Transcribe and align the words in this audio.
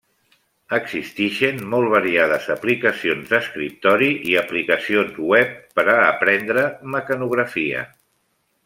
Existixen 0.77 1.59
molt 1.73 1.91
variades 1.95 2.47
aplicacions 2.55 3.29
d'escriptori 3.35 4.09
i 4.31 4.35
aplicacions 4.43 5.23
web 5.35 5.55
per 5.79 5.87
a 5.99 6.01
aprendre 6.09 6.67
mecanografia. 6.97 7.89